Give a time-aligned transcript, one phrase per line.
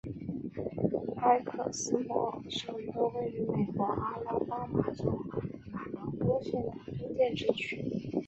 [1.17, 5.23] 埃克斯莫尔是一个位于美国阿拉巴马州
[5.71, 8.17] 马伦戈县的非建制地区。